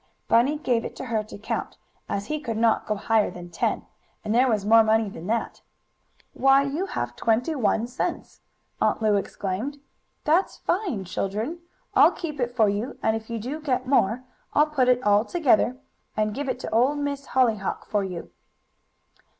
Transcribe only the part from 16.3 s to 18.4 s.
give it to Old Miss Hollyhock for you."